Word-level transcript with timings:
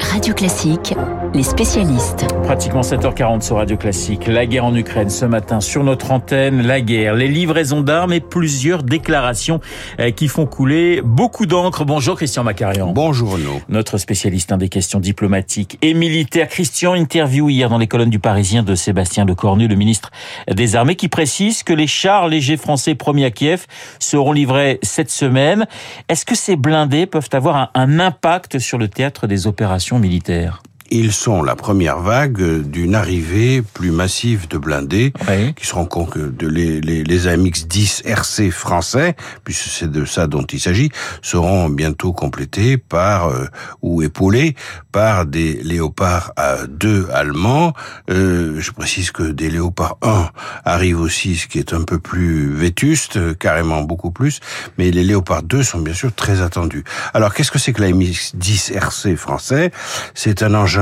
Radio 0.00 0.34
Classique, 0.34 0.94
les 1.34 1.42
spécialistes. 1.42 2.26
Pratiquement 2.42 2.80
7h40 2.80 3.42
sur 3.42 3.56
Radio 3.56 3.76
Classique. 3.76 4.26
La 4.26 4.46
guerre 4.46 4.64
en 4.64 4.74
Ukraine 4.74 5.10
ce 5.10 5.24
matin 5.24 5.60
sur 5.60 5.84
notre 5.84 6.10
antenne. 6.10 6.62
La 6.62 6.80
guerre, 6.80 7.14
les 7.14 7.28
livraisons 7.28 7.82
d'armes 7.82 8.12
et 8.12 8.20
plusieurs 8.20 8.82
déclarations 8.82 9.60
euh, 10.00 10.10
qui 10.10 10.28
font 10.28 10.46
couler 10.46 11.02
beaucoup 11.04 11.46
d'encre. 11.46 11.84
Bonjour 11.84 12.16
Christian 12.16 12.42
Macarian. 12.42 12.92
Bonjour 12.92 13.32
Renaud. 13.32 13.60
Notre 13.68 13.98
spécialiste 13.98 14.52
des 14.54 14.68
questions 14.68 14.98
diplomatiques 14.98 15.78
et 15.82 15.94
militaires. 15.94 16.48
Christian, 16.48 16.94
interview 16.94 17.48
hier 17.48 17.68
dans 17.68 17.78
les 17.78 17.86
colonnes 17.86 18.10
du 18.10 18.18
Parisien 18.18 18.62
de 18.62 18.74
Sébastien 18.74 19.24
Lecornu, 19.24 19.68
le 19.68 19.76
ministre 19.76 20.10
des 20.52 20.74
Armées, 20.74 20.96
qui 20.96 21.08
précise 21.08 21.62
que 21.62 21.72
les 21.72 21.86
chars 21.86 22.26
légers 22.28 22.56
français 22.56 22.94
promis 22.94 23.24
à 23.24 23.30
Kiev 23.30 23.66
seront 23.98 24.32
livrés 24.32 24.80
cette 24.82 25.10
semaine. 25.10 25.66
Est-ce 26.08 26.24
que 26.24 26.34
ces 26.34 26.56
blindés 26.56 27.06
peuvent 27.06 27.28
avoir 27.32 27.56
un, 27.56 27.70
un 27.74 28.00
impact 28.00 28.58
sur 28.58 28.78
le 28.78 28.88
théâtre 28.88 29.26
des 29.26 29.46
opérations 29.46 29.98
militaires? 29.98 30.62
Ils 30.90 31.12
sont 31.12 31.42
la 31.42 31.54
première 31.56 32.00
vague 32.00 32.62
d'une 32.62 32.94
arrivée 32.94 33.62
plus 33.62 33.90
massive 33.90 34.48
de 34.48 34.58
blindés 34.58 35.12
Oui. 35.28 35.54
qui 35.54 35.66
seront 35.66 35.86
de 36.16 36.46
les, 36.46 36.80
les, 36.80 37.04
les 37.04 37.26
AMX-10 37.26 38.06
RC 38.06 38.50
français, 38.50 39.16
puisque 39.44 39.68
c'est 39.68 39.90
de 39.90 40.04
ça 40.04 40.26
dont 40.26 40.42
il 40.44 40.60
s'agit, 40.60 40.90
seront 41.22 41.68
bientôt 41.68 42.12
complétés 42.12 42.76
par 42.76 43.28
euh, 43.28 43.46
ou 43.82 44.02
épaulés 44.02 44.54
par 44.92 45.26
des 45.26 45.60
Léopard 45.62 46.32
2 46.68 47.08
allemands. 47.12 47.72
Euh, 48.10 48.60
je 48.60 48.70
précise 48.72 49.10
que 49.10 49.22
des 49.22 49.50
Léopard 49.50 49.96
1 50.02 50.30
arrivent 50.64 51.00
aussi, 51.00 51.36
ce 51.36 51.46
qui 51.46 51.58
est 51.58 51.72
un 51.72 51.82
peu 51.82 51.98
plus 51.98 52.52
vétuste, 52.54 53.36
carrément 53.38 53.82
beaucoup 53.82 54.10
plus, 54.10 54.40
mais 54.78 54.90
les 54.90 55.04
Léopard 55.04 55.42
2 55.42 55.62
sont 55.62 55.78
bien 55.80 55.94
sûr 55.94 56.12
très 56.14 56.40
attendus. 56.42 56.84
Alors 57.14 57.34
qu'est-ce 57.34 57.50
que 57.50 57.58
c'est 57.58 57.72
que 57.72 57.82
l'AMX-10 57.82 58.72
RC 58.74 59.16
français? 59.16 59.70
C'est 60.14 60.42
un 60.42 60.54
engin 60.54 60.79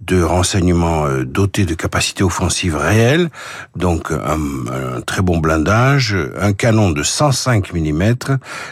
de 0.00 0.22
renseignement 0.22 1.06
euh, 1.06 1.24
doté 1.24 1.64
de 1.66 1.74
capacités 1.74 2.24
offensives 2.24 2.76
réelles, 2.76 3.28
donc 3.76 4.10
un, 4.10 5.00
très 5.02 5.22
bon 5.22 5.38
blindage, 5.38 6.16
un 6.40 6.52
canon 6.52 6.90
de 6.90 7.02
105 7.02 7.72
mm, 7.72 8.14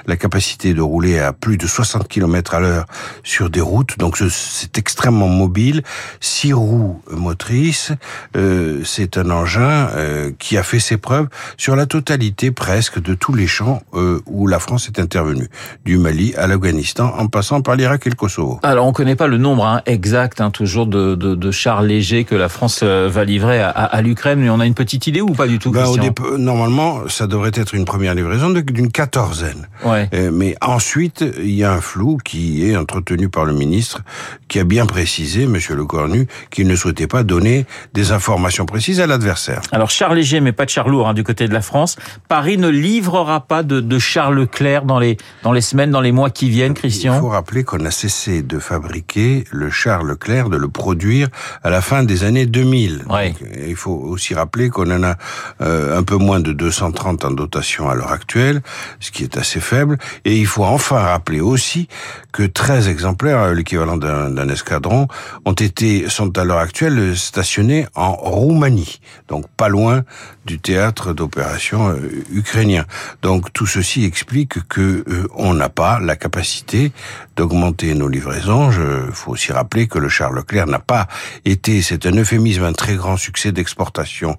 la 0.07 0.17
capacité 0.17 0.75
de 0.75 0.81
rouler 0.81 1.19
à 1.21 1.33
plus 1.33 1.57
de 1.57 1.67
60 1.67 2.09
km 2.09 2.55
à 2.55 2.61
l'heure 2.61 2.87
sur 3.23 3.51
des 3.51 3.61
routes, 3.61 3.99
donc 3.99 4.17
ce- 4.17 4.29
c'est 4.31 4.79
extrêmement 4.79 5.29
mobile, 5.29 5.83
six 6.21 6.53
roues 6.53 7.01
motrices, 7.11 7.93
euh, 8.37 8.83
c'est 8.85 9.17
un 9.19 9.31
engin 9.31 9.89
euh, 9.95 10.33
qui 10.39 10.57
a 10.57 10.63
fait 10.63 10.81
ses 10.81 10.97
preuves 10.97 11.29
sur 11.57 11.77
la 11.77 11.87
totalité 11.87 12.51
presque 12.51 13.01
de 13.01 13.15
tous 13.15 13.35
les 13.35 13.47
champs 13.47 13.83
où 14.27 14.47
la 14.47 14.59
France 14.59 14.87
est 14.89 14.99
intervenue, 14.99 15.49
du 15.85 15.99
Mali 15.99 16.35
à 16.37 16.47
l'Afghanistan 16.47 17.13
en 17.19 17.27
passant 17.29 17.61
par 17.61 17.77
l'Irak 17.77 18.07
et 18.07 18.11
le 18.11 18.15
Kosovo. 18.17 18.59
Alors, 18.63 18.87
on 18.87 18.89
ne 18.89 18.95
connaît 18.95 19.17
pas 19.17 19.27
le 19.27 19.39
nombre 19.39 19.67
hein, 19.67 19.83
exact, 19.87 20.41
hein, 20.41 20.51
toujours 20.59 20.89
de, 20.89 21.15
de, 21.15 21.37
de 21.37 21.51
chars 21.53 21.83
légers 21.83 22.25
que 22.25 22.35
la 22.35 22.49
France 22.49 22.81
euh, 22.83 23.09
va 23.09 23.25
livrer 23.25 23.61
à, 23.61 23.71
à, 23.71 23.85
à 23.85 24.03
l'Ukraine, 24.03 24.41
mais 24.41 24.51
on 24.51 24.59
a 24.59 24.67
une 24.67 24.75
petite 24.75 25.07
idée 25.07 25.21
ou 25.21 25.31
pas 25.31 25.47
du 25.47 25.61
tout, 25.61 25.71
Ben, 25.71 25.87
au 25.87 26.37
normalement, 26.37 27.09
ça 27.09 27.29
devrait 27.29 27.53
être 27.55 27.75
une 27.75 27.85
première 27.85 28.17
livraison 28.17 28.51
d'une 28.51 28.91
quatorzaine. 28.91 29.69
Ouais. 29.85 30.09
Euh, 30.15 30.33
Mais 30.33 30.57
ensuite, 30.61 31.25
il 31.39 31.55
y 31.55 31.63
a 31.63 31.73
un 31.73 31.81
flou 31.81 32.19
qui 32.25 32.69
est 32.69 32.77
entretenu 32.77 33.29
par 33.29 33.45
le 33.45 33.53
ministre, 33.53 34.03
qui 34.49 34.59
a 34.59 34.65
bien 34.65 34.85
précisé, 34.87 35.47
Monsieur 35.47 35.77
Le 35.77 35.85
Cornu, 35.85 36.27
qu'il 36.51 36.67
ne 36.67 36.75
souhaitait 36.75 37.07
pas 37.07 37.23
donner 37.23 37.65
des 37.95 38.11
informations 38.11 38.67
précises 38.67 39.01
à 39.01 39.07
l'adversaire. 39.07 39.61
Alors, 39.71 39.91
chars 39.91 40.13
légers, 40.13 40.41
mais 40.41 40.53
pas 40.53 40.65
de 40.65 40.71
chars 40.71 40.89
lourds 40.89 41.09
hein, 41.09 41.15
du 41.15 41.23
côté 41.23 41.47
de 41.47 41.55
la 41.55 41.63
France. 41.63 41.95
Paris 42.27 42.59
ne 42.59 42.69
livrera 42.69 43.47
pas 43.47 43.63
de, 43.63 43.81
de 43.81 43.99
chars 44.01 44.33
Leclerc 44.33 44.85
dans 44.85 44.99
les, 44.99 45.17
dans 45.45 45.53
les 45.53 45.61
semaines, 45.61 45.93
dans 45.93 46.01
les 46.01 46.13
mois 46.13 46.31
qui 46.31 46.51
viennent, 46.51 46.73
Il 46.73 46.81
Christian 46.81 47.21
faut 47.21 47.29
rappeler 47.29 47.63
qu'on 47.63 47.85
a 47.85 47.93
cessé 47.93 48.43
de 48.43 48.59
fabriquer 48.59 49.45
le 49.53 49.71
char 49.71 50.03
Leclerc, 50.03 50.48
de 50.49 50.57
le 50.57 50.69
produire 50.69 51.29
à 51.63 51.71
la 51.71 51.81
fin 51.81 52.03
des 52.03 52.25
années 52.25 52.47
2000. 52.47 53.05
Ouais. 53.09 53.31
Donc, 53.31 53.51
il 53.67 53.77
faut 53.77 53.93
aussi 53.93 54.35
rappeler 54.35 54.71
qu'on 54.71 54.91
en 54.91 55.03
a 55.03 55.17
euh, 55.61 55.99
un 55.99 56.03
peu 56.03 56.17
moins 56.17 56.41
de 56.41 56.53
230 56.53 57.25
en 57.25 57.31
dotation 57.31 57.89
à 57.89 57.95
l'heure 57.95 58.13
actuelle, 58.13 58.63
ce 59.01 59.11
qui 59.11 59.25
est 59.25 59.37
assez 59.37 59.61
faible. 59.61 59.99
Et 60.25 60.37
il 60.37 60.47
faut 60.47 60.65
enfin 60.65 61.01
rappeler 61.01 61.41
aussi 61.41 61.89
que 62.33 62.43
13 62.45 62.89
exemplaires, 62.89 63.41
euh, 63.41 63.55
l'équivalent 63.55 63.97
d'un 63.97 64.49
escadron, 64.49 65.09
ont 65.45 65.53
été 65.53 66.09
sont 66.09 66.37
à 66.39 66.45
l'heure 66.45 66.59
actuelle 66.59 67.17
stationnés 67.17 67.87
en 67.95 68.13
Roumanie, 68.13 69.01
donc 69.29 69.47
pas 69.57 69.69
loin 69.69 70.05
du 70.45 70.59
théâtre 70.59 71.13
d'opération 71.13 71.91
euh, 71.91 72.25
ukrainien. 72.33 72.85
Donc 73.23 73.53
tout 73.53 73.67
ceci 73.67 74.05
explique 74.05 74.67
que 74.69 75.05
euh, 75.09 75.29
on 75.35 75.53
n'a 75.55 75.69
pas 75.69 76.01
la 76.01 76.17
capacité 76.17 76.93
d'augmenter 77.37 77.95
nos 77.95 78.09
livraisons. 78.09 78.71
Il 78.71 79.15
faut 79.15 79.33
aussi 79.33 79.53
rappeler 79.53 79.87
que 79.87 79.99
le 79.99 80.09
Charles 80.09 80.38
Leclerc 80.39 80.67
n'a 80.67 80.79
pas 80.79 81.09
été, 81.45 81.83
c'est 81.83 82.07
un 82.07 82.13
euphémisme, 82.13 82.65
un 82.65 82.73
très 82.73 82.95
grand 82.95 83.17
succès 83.17 83.53
d'exportation 83.53 84.37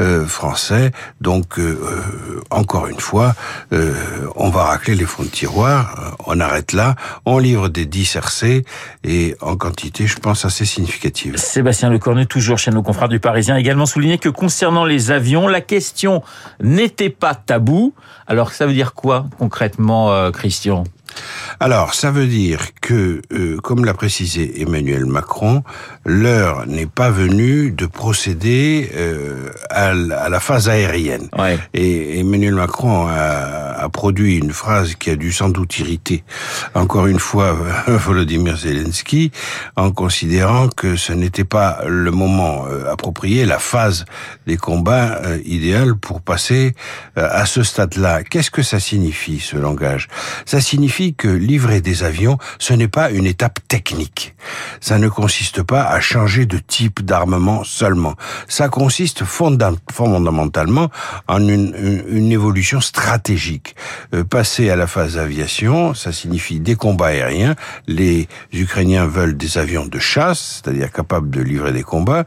euh, 0.00 0.26
français. 0.26 0.92
Donc 1.20 1.58
euh, 1.58 1.62
euh, 1.62 2.40
encore 2.50 2.86
une 2.86 3.00
fois, 3.00 3.34
on 4.36 4.50
va 4.50 4.64
racler 4.64 4.94
les 4.94 5.04
fonds 5.04 5.22
de 5.22 5.28
tiroir. 5.28 6.16
On 6.26 6.40
arrête 6.40 6.72
là. 6.72 6.96
On 7.24 7.38
livre 7.38 7.68
des 7.68 7.86
10 7.86 8.16
RC 8.16 8.64
et 9.04 9.36
en 9.40 9.56
quantité, 9.56 10.06
je 10.06 10.16
pense, 10.16 10.44
assez 10.44 10.64
significative. 10.64 11.36
Sébastien 11.36 11.90
Lecornu, 11.90 12.26
toujours 12.26 12.58
chez 12.58 12.70
nos 12.70 12.82
confrères 12.82 13.08
du 13.08 13.20
Parisien, 13.20 13.56
également 13.56 13.86
souligné 13.86 14.18
que 14.18 14.28
concernant 14.28 14.84
les 14.84 15.10
avions, 15.10 15.48
la 15.48 15.60
question 15.60 16.22
n'était 16.62 17.10
pas 17.10 17.34
taboue. 17.34 17.94
Alors, 18.26 18.52
ça 18.52 18.66
veut 18.66 18.74
dire 18.74 18.94
quoi 18.94 19.26
concrètement, 19.38 20.30
Christian? 20.32 20.84
Alors, 21.60 21.94
ça 21.94 22.10
veut 22.10 22.26
dire 22.26 22.60
que, 22.80 23.20
euh, 23.32 23.56
comme 23.58 23.84
l'a 23.84 23.94
précisé 23.94 24.62
Emmanuel 24.62 25.06
Macron, 25.06 25.62
l'heure 26.04 26.66
n'est 26.66 26.86
pas 26.86 27.10
venue 27.10 27.70
de 27.70 27.86
procéder 27.86 28.90
euh, 28.94 29.50
à, 29.70 29.92
la 29.94 30.40
phase 30.40 30.68
aérienne. 30.68 31.28
Ouais. 31.36 31.58
Et 31.74 32.20
Emmanuel 32.20 32.54
Macron 32.54 33.06
a, 33.08 33.74
a 33.78 33.88
produit 33.88 34.36
une 34.36 34.52
phrase 34.52 34.94
qui 34.94 35.10
a 35.10 35.16
dû 35.16 35.32
sans 35.32 35.48
doute 35.48 35.78
irriter 35.78 36.24
encore 36.74 37.06
une 37.06 37.18
fois 37.18 37.56
Volodymyr 37.86 38.56
Zelensky 38.56 39.30
en 39.76 39.90
considérant 39.90 40.68
que 40.68 40.96
ce 40.96 41.12
n'était 41.12 41.44
pas 41.44 41.80
le 41.86 42.10
moment 42.10 42.66
euh, 42.66 42.90
approprié, 42.90 43.44
la 43.44 43.58
phase 43.58 44.04
des 44.46 44.56
combats 44.56 45.20
euh, 45.24 45.38
idéale 45.44 45.94
pour 45.94 46.20
passer 46.20 46.74
euh, 47.16 47.28
à 47.30 47.46
ce 47.46 47.62
stade-là. 47.62 48.22
Qu'est-ce 48.24 48.50
que 48.50 48.62
ça 48.62 48.80
signifie 48.80 49.40
ce 49.40 49.56
langage? 49.56 50.08
Ça 50.44 50.60
signifie 50.60 51.07
que 51.14 51.28
livrer 51.28 51.80
des 51.80 52.02
avions, 52.02 52.38
ce 52.58 52.72
n'est 52.72 52.88
pas 52.88 53.10
une 53.10 53.26
étape 53.26 53.60
technique. 53.68 54.34
Ça 54.80 54.98
ne 54.98 55.08
consiste 55.08 55.62
pas 55.62 55.82
à 55.84 56.00
changer 56.00 56.46
de 56.46 56.58
type 56.58 57.04
d'armement 57.04 57.64
seulement. 57.64 58.14
Ça 58.48 58.68
consiste 58.68 59.24
fonda- 59.24 59.74
fondamentalement 59.92 60.88
en 61.26 61.46
une 61.46 62.32
évolution 62.32 62.80
stratégique. 62.80 63.74
Euh, 64.14 64.24
passer 64.24 64.70
à 64.70 64.76
la 64.76 64.86
phase 64.86 65.18
aviation, 65.18 65.94
ça 65.94 66.12
signifie 66.12 66.60
des 66.60 66.76
combats 66.76 67.06
aériens. 67.08 67.54
Les 67.86 68.28
Ukrainiens 68.52 69.06
veulent 69.06 69.36
des 69.36 69.58
avions 69.58 69.86
de 69.86 69.98
chasse, 69.98 70.62
c'est-à-dire 70.62 70.90
capables 70.92 71.30
de 71.30 71.40
livrer 71.40 71.72
des 71.72 71.82
combats, 71.82 72.24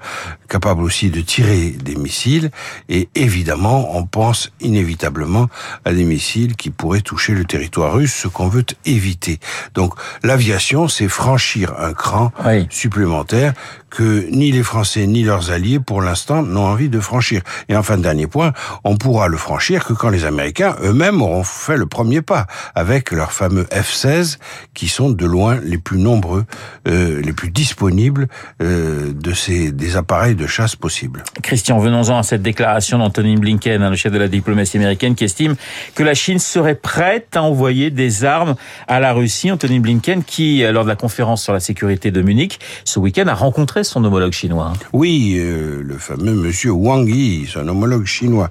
capables 0.50 0.82
aussi 0.84 1.10
de 1.10 1.22
tirer 1.22 1.70
des 1.72 1.96
missiles. 1.96 2.52
Et 2.90 3.10
évidemment, 3.16 3.96
on 3.98 4.06
pense 4.06 4.52
inévitablement 4.60 5.48
à 5.86 5.94
des 5.94 6.04
missiles 6.04 6.56
qui 6.56 6.70
pourraient 6.70 7.02
toucher 7.02 7.34
le 7.34 7.46
territoire 7.46 7.94
russe, 7.94 8.14
ce 8.14 8.28
qu'on 8.28 8.48
veut 8.48 8.66
éviter. 8.86 9.40
Donc 9.74 9.94
l'aviation, 10.24 10.88
c'est 10.88 11.08
franchir 11.10 11.74
un 11.80 11.94
cran 11.94 12.32
Oui. 12.46 12.68
supplémentaire 12.70 13.54
que 13.90 14.26
ni 14.32 14.54
les 14.54 14.64
Français 14.64 15.06
ni 15.06 15.24
leurs 15.24 15.52
alliés, 15.52 15.80
pour 15.80 16.02
l'instant, 16.02 16.44
n'ont 16.44 16.66
envie 16.66 16.88
de 16.88 17.00
franchir. 17.02 17.42
Et 17.68 17.76
enfin, 17.76 17.98
dernier 17.98 18.26
point, 18.26 18.54
on 18.86 18.96
pourra 18.96 19.28
le 19.28 19.36
franchir 19.36 19.84
que 19.86 19.92
quand 19.92 20.10
les 20.10 20.24
Américains 20.24 20.76
eux-mêmes 20.82 21.22
auront 21.22 21.44
fait 21.44 21.76
le 21.76 21.86
premier 21.88 22.22
pas, 22.22 22.48
avec 22.74 23.12
leurs 23.12 23.34
fameux 23.34 23.66
F-16, 23.66 24.38
qui 24.74 24.88
sont 24.88 25.10
de 25.10 25.26
loin 25.26 25.60
les 25.62 25.78
plus 25.78 25.98
nombreux, 26.00 26.46
euh, 26.88 27.22
les 27.22 27.34
plus 27.34 27.50
disponibles 27.50 28.30
euh, 28.62 29.12
de 29.14 29.34
ces 29.34 29.72
des 29.74 29.98
appareils 29.98 30.36
de 30.36 30.48
chasse 30.48 30.78
possibles. 30.78 31.24
Christian, 31.44 31.78
venons-en 31.80 32.18
à 32.20 32.24
cette 32.24 32.42
déclaration 32.42 32.98
d'Anthony 32.98 33.36
Blinken, 33.36 33.82
hein, 33.84 33.90
le 33.90 33.98
chef 33.98 34.14
de 34.14 34.18
la 34.18 34.30
diplomatie 34.30 34.78
américaine, 34.78 35.16
qui 35.16 35.26
estime 35.26 35.56
que 35.96 36.04
la 36.04 36.14
Chine 36.14 36.40
serait 36.40 36.76
prête 36.76 37.36
à 37.36 37.44
envoyer 37.44 37.90
des 37.92 38.24
armes 38.24 38.51
à 38.88 39.00
la 39.00 39.14
Russie. 39.14 39.52
Anthony 39.52 39.80
Blinken, 39.80 40.24
qui, 40.24 40.64
euh, 40.64 40.72
lors 40.72 40.84
de 40.84 40.90
la 40.90 40.96
conférence 40.96 41.44
sur 41.44 41.54
la 41.54 41.60
sécurité 41.60 42.12
de 42.12 42.22
Munich, 42.22 42.60
ce 42.86 43.00
week-end, 43.00 43.28
a 43.28 43.34
rencontré 43.34 43.84
son 43.84 44.04
homologue 44.04 44.32
chinois. 44.34 44.74
Oui, 44.94 45.36
euh, 45.38 45.82
le 45.84 45.98
fameux 45.98 46.34
monsieur 46.34 46.72
Wang 46.72 47.08
Yi, 47.08 47.48
son 47.48 47.68
homologue 47.68 48.06
chinois, 48.06 48.50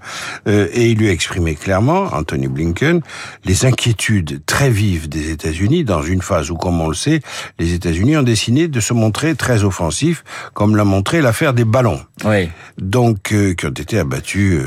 Euh, 0.49 0.69
et 0.73 0.91
il 0.91 0.99
lui 0.99 1.09
a 1.09 1.13
exprimé 1.13 1.55
clairement, 1.55 2.05
Anthony 2.13 2.49
Blinken, 2.49 3.01
les 3.45 3.65
inquiétudes 3.67 4.41
très 4.47 4.71
vives 4.71 5.09
des 5.09 5.31
États-Unis 5.31 5.85
dans 5.85 6.03
une 6.03 6.23
phase 6.23 6.51
où, 6.51 6.57
comme 6.57 6.81
on 6.81 6.89
le 6.89 6.95
sait, 6.95 7.21
les 7.59 7.75
États-Unis 7.75 8.17
ont 8.17 8.23
décidé 8.23 8.69
de 8.69 8.81
se 8.81 8.93
montrer 8.95 9.35
très 9.35 9.65
offensifs, 9.65 10.25
comme 10.55 10.77
l'a 10.77 10.85
montré 10.85 11.21
l'affaire 11.21 11.53
des 11.55 11.65
ballons, 11.65 12.01
Oui. 12.25 12.49
donc 12.79 13.33
euh, 13.33 13.55
qui 13.55 13.67
ont 13.67 13.71
été 13.71 13.99
abattus 13.99 14.61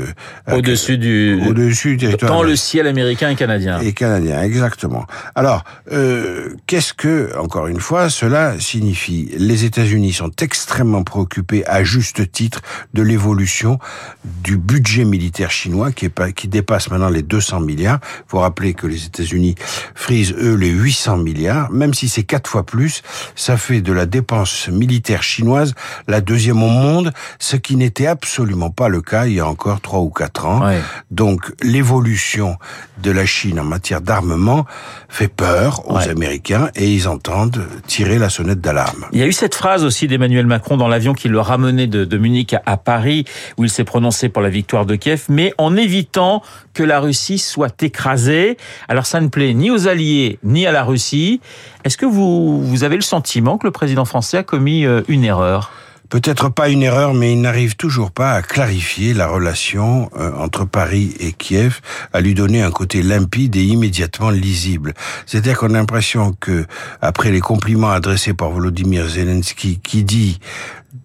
Au-dessus 0.50 0.98
du, 0.98 1.40
au-dessus 1.48 1.96
du 1.96 2.06
territoire 2.06 2.32
dans 2.32 2.42
le 2.42 2.56
ciel 2.56 2.86
américain 2.86 3.30
et 3.30 3.36
canadien. 3.36 3.80
et 3.80 3.92
canadien, 3.92 4.42
exactement. 4.42 5.06
Alors, 5.34 5.64
euh, 5.92 6.54
qu'est-ce 6.66 6.94
que, 6.94 7.36
encore 7.38 7.66
une 7.66 7.80
fois, 7.80 8.08
cela 8.08 8.58
signifie? 8.60 9.30
Les 9.38 9.64
États-Unis 9.64 10.12
sont 10.12 10.30
extrêmement 10.40 11.02
préoccupés, 11.02 11.66
à 11.66 11.84
juste 11.84 12.30
titre, 12.30 12.60
de 12.94 13.02
l'évolution 13.02 13.78
du 14.24 14.56
budget 14.56 15.04
militaire 15.04 15.50
chinois 15.50 15.92
qui, 15.92 16.06
est, 16.06 16.32
qui 16.32 16.48
dépasse 16.48 16.90
maintenant 16.90 17.08
les 17.10 17.22
200 17.22 17.60
milliards. 17.60 18.00
Il 18.18 18.24
faut 18.28 18.40
rappeler 18.40 18.74
que 18.74 18.86
les 18.86 19.06
États-Unis 19.06 19.54
frisent, 19.94 20.34
eux, 20.38 20.54
les 20.54 20.70
800 20.70 21.18
milliards. 21.18 21.70
Même 21.70 21.94
si 21.94 22.08
c'est 22.08 22.24
quatre 22.24 22.48
fois 22.48 22.64
plus, 22.64 23.02
ça 23.34 23.56
fait 23.56 23.80
de 23.80 23.92
la 23.92 24.06
dépense 24.06 24.68
militaire 24.68 25.22
chinoise 25.22 25.74
la 26.08 26.20
deuxième 26.20 26.62
au 26.62 26.68
monde, 26.68 27.12
ce 27.38 27.56
qui 27.56 27.76
n'était 27.76 28.06
absolument 28.06 28.70
pas 28.70 28.88
le 28.88 29.00
cas 29.00 29.26
il 29.26 29.34
y 29.34 29.40
a 29.40 29.46
encore 29.46 29.80
trois 29.80 30.00
ou 30.00 30.10
quatre 30.10 30.46
ans. 30.46 30.62
Donc, 31.10 31.52
l'évolution 31.62 32.56
de 33.02 33.10
la 33.10 33.26
Chine 33.26 33.60
en 33.60 33.64
matière 33.64 34.00
d'armement 34.00 34.66
fait 35.14 35.28
peur 35.28 35.88
aux 35.88 36.08
Américains 36.08 36.70
et 36.74 36.92
ils 36.92 37.06
entendent 37.06 37.68
tirer 37.86 38.18
la 38.18 38.28
sonnette 38.28 38.60
d'alarme. 38.60 39.06
Il 39.12 39.20
y 39.20 39.22
a 39.22 39.26
eu 39.26 39.32
cette 39.32 39.54
phrase 39.54 39.84
aussi 39.84 40.08
d'Emmanuel 40.08 40.44
Macron 40.44 40.76
dans 40.76 40.88
l'avion 40.88 41.14
qui 41.14 41.28
le 41.28 41.38
ramenait 41.38 41.86
de, 41.86 42.04
de 42.04 42.18
Munich 42.18 42.56
à, 42.66 42.76
Paris, 42.76 43.24
où 43.56 43.62
il 43.62 43.70
s'est 43.70 43.84
prononcé 43.84 44.28
pour 44.28 44.42
la 44.42 44.48
victoire 44.48 44.86
de 44.86 44.96
Kiev, 44.96 45.26
mais 45.28 45.54
en 45.56 45.76
évitant 45.76 46.42
que 46.72 46.82
la 46.82 46.98
Russie 46.98 47.38
soit 47.38 47.80
écrasée. 47.84 48.56
Alors 48.88 49.06
ça 49.06 49.20
ne 49.20 49.28
plaît 49.28 49.54
ni 49.54 49.70
aux 49.70 49.86
Alliés 49.86 50.40
ni 50.42 50.66
à 50.66 50.72
la 50.72 50.82
Russie. 50.82 51.40
Est-ce 51.84 51.96
que 51.96 52.06
vous, 52.06 52.60
vous 52.66 52.82
avez 52.82 52.96
le 52.96 53.02
sentiment 53.02 53.56
que 53.56 53.68
le 53.68 53.72
président 53.72 54.04
français 54.04 54.38
a 54.38 54.42
commis 54.42 54.84
euh, 54.84 55.02
une 55.06 55.22
erreur? 55.22 55.70
Peut-être 56.10 56.50
pas 56.50 56.68
une 56.68 56.82
erreur, 56.82 57.14
mais 57.14 57.32
il 57.32 57.40
n'arrive 57.40 57.76
toujours 57.76 58.10
pas 58.10 58.32
à 58.32 58.42
clarifier 58.42 59.14
la 59.14 59.26
relation 59.26 60.10
euh, 60.16 60.32
entre 60.36 60.64
Paris 60.64 61.14
et 61.18 61.32
Kiev, 61.32 61.80
à 62.12 62.20
lui 62.20 62.34
donner 62.34 62.62
un 62.62 62.70
côté 62.70 63.02
limpide 63.02 63.56
et 63.56 63.62
immédiatement 63.64 64.30
lisible. 64.30 64.94
C'est-à-dire 65.26 65.58
qu'on 65.58 65.70
a 65.70 65.78
l'impression 65.78 66.34
que, 66.38 66.66
après 67.00 67.30
les 67.30 67.40
compliments 67.40 67.90
adressés 67.90 68.34
par 68.34 68.50
Volodymyr 68.50 69.08
Zelensky, 69.08 69.80
qui 69.82 70.04
dit 70.04 70.40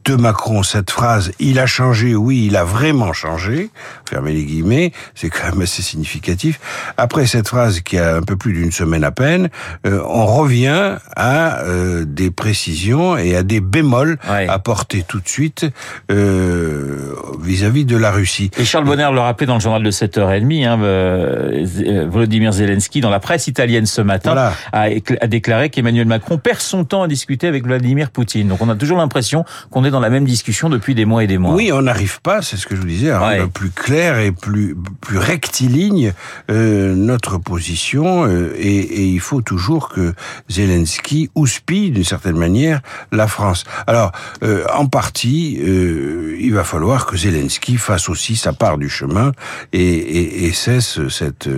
de 0.05 0.15
Macron 0.15 0.63
cette 0.63 0.91
phrase 0.91 1.31
«il 1.39 1.59
a 1.59 1.65
changé, 1.65 2.15
oui, 2.15 2.45
il 2.47 2.55
a 2.55 2.63
vraiment 2.63 3.13
changé», 3.13 3.69
fermez 4.09 4.33
les 4.33 4.43
guillemets, 4.43 4.91
c'est 5.15 5.29
quand 5.29 5.49
même 5.51 5.61
assez 5.61 5.81
significatif. 5.81 6.59
Après 6.97 7.25
cette 7.25 7.47
phrase 7.47 7.81
qui 7.81 7.97
a 7.97 8.15
un 8.15 8.21
peu 8.21 8.35
plus 8.35 8.53
d'une 8.53 8.71
semaine 8.71 9.03
à 9.03 9.11
peine, 9.11 9.49
euh, 9.85 10.01
on 10.07 10.25
revient 10.25 10.97
à 11.15 11.59
euh, 11.63 12.05
des 12.05 12.29
précisions 12.31 13.17
et 13.17 13.35
à 13.35 13.43
des 13.43 13.61
bémols 13.61 14.17
apportés 14.27 15.03
tout 15.07 15.19
de 15.19 15.27
suite 15.27 15.65
euh, 16.11 17.15
vis-à-vis 17.41 17.85
de 17.85 17.97
la 17.97 18.11
Russie. 18.11 18.51
Et 18.57 18.65
Charles 18.65 18.85
Bonner 18.85 19.09
le 19.11 19.19
rappelait 19.19 19.47
dans 19.47 19.55
le 19.55 19.61
journal 19.61 19.83
de 19.83 19.91
7h30, 19.91 20.67
hein, 20.67 22.05
Volodymyr 22.09 22.51
Zelensky, 22.51 23.01
dans 23.01 23.09
la 23.09 23.19
presse 23.19 23.47
italienne 23.47 23.85
ce 23.85 24.01
matin, 24.01 24.51
a, 24.71 24.81
a 24.81 25.27
déclaré 25.27 25.69
qu'Emmanuel 25.69 26.07
Macron 26.07 26.37
perd 26.37 26.59
son 26.59 26.85
temps 26.85 27.03
à 27.03 27.07
discuter 27.07 27.47
avec 27.47 27.65
Vladimir 27.65 28.11
Poutine. 28.11 28.47
Donc 28.47 28.61
on 28.61 28.69
a 28.69 28.75
toujours 28.75 28.97
l'impression 28.97 29.45
qu'on 29.71 29.78
est 29.83 29.91
dans 29.91 29.99
la 29.99 30.09
même 30.09 30.25
discussion 30.25 30.69
depuis 30.69 30.95
des 30.95 31.05
mois 31.05 31.23
et 31.23 31.27
des 31.27 31.37
mois. 31.37 31.53
Oui, 31.53 31.71
on 31.71 31.81
n'arrive 31.81 32.21
pas, 32.21 32.41
c'est 32.41 32.57
ce 32.57 32.67
que 32.67 32.75
je 32.75 32.81
vous 32.81 32.87
disais, 32.87 33.11
à 33.11 33.19
rendre 33.19 33.49
plus 33.49 33.71
clair 33.71 34.19
et 34.19 34.31
plus 34.31 34.75
plus 35.01 35.17
rectiligne 35.17 36.13
euh, 36.49 36.95
notre 36.95 37.37
position. 37.37 38.25
Euh, 38.25 38.53
et, 38.57 38.77
et, 38.77 39.05
il 39.05 39.19
faut 39.19 39.41
toujours 39.41 39.89
que 39.89 40.13
Zelensky 40.49 41.29
houspille 41.35 41.91
d'une 41.91 42.03
certaine 42.03 42.37
manière 42.37 42.81
la 43.11 43.27
France. 43.27 43.63
Alors, 43.87 44.11
euh, 44.43 44.65
en 44.73 44.87
partie, 44.87 45.59
euh, 45.61 46.35
il 46.39 46.53
va 46.53 46.63
falloir 46.63 47.05
que 47.05 47.17
Zelensky 47.17 47.77
fasse 47.77 48.09
aussi 48.09 48.35
sa 48.35 48.53
part 48.53 48.77
du 48.77 48.89
chemin 48.89 49.31
et, 49.73 49.81
et, 49.81 50.45
et 50.45 50.53
cesse 50.53 51.07
cette 51.09 51.49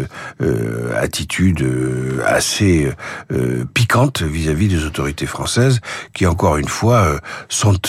euh, 0.42 1.02
attitude 1.02 1.66
assez 2.26 2.92
piquante 3.74 4.22
vis-à-vis 4.22 4.68
-vis 4.68 4.70
des 4.70 4.86
autorités 4.86 5.26
françaises 5.26 5.80
qui, 6.14 6.26
encore 6.26 6.58
une 6.58 6.68
fois, 6.68 7.20
sont 7.50 7.80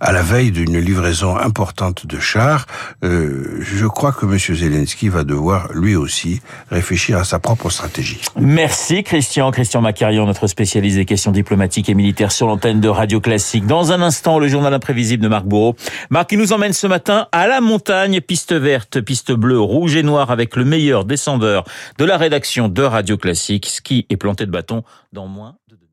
à 0.00 0.12
la 0.12 0.22
veille 0.22 0.50
d'une 0.50 0.78
livraison 0.78 1.36
importante 1.36 2.06
de 2.06 2.18
chars, 2.18 2.66
euh, 3.04 3.58
je 3.60 3.86
crois 3.86 4.12
que 4.12 4.26
M. 4.26 4.38
Zelensky 4.38 5.08
va 5.08 5.24
devoir 5.24 5.72
lui 5.72 5.96
aussi 5.96 6.40
réfléchir 6.70 7.18
à 7.18 7.24
sa 7.24 7.38
propre 7.38 7.70
stratégie. 7.70 8.20
Merci 8.38 9.02
Christian. 9.02 9.50
Christian 9.50 9.80
Macarion, 9.80 10.26
notre 10.26 10.46
spécialiste 10.46 10.96
des 10.96 11.04
questions 11.04 11.32
diplomatiques 11.32 11.88
et 11.88 11.94
militaires 11.94 12.32
sur 12.32 12.46
l'antenne 12.46 12.80
de 12.80 12.88
Radio 12.88 13.20
Classique. 13.20 13.66
Dans 13.66 13.92
un 13.92 14.02
instant, 14.02 14.38
le 14.38 14.48
journal 14.48 14.72
imprévisible 14.74 15.22
de 15.22 15.28
Marc 15.28 15.44
Bourreau. 15.44 15.76
Marc 16.10 16.30
qui 16.30 16.36
nous 16.36 16.52
emmène 16.52 16.72
ce 16.72 16.86
matin 16.86 17.28
à 17.32 17.46
la 17.46 17.60
montagne, 17.60 18.20
piste 18.20 18.52
verte, 18.52 19.00
piste 19.00 19.32
bleue, 19.32 19.60
rouge 19.60 19.96
et 19.96 20.02
noire 20.02 20.30
avec 20.30 20.56
le 20.56 20.64
meilleur 20.64 21.04
descendeur 21.04 21.64
de 21.98 22.04
la 22.04 22.16
rédaction 22.16 22.68
de 22.68 22.82
Radio 22.82 23.16
Classique, 23.16 23.66
ski 23.66 24.06
et 24.10 24.16
planté 24.16 24.46
de 24.46 24.50
bâton 24.50 24.82
dans 25.12 25.26
moins 25.26 25.56
de 25.68 25.76
deux 25.76 25.85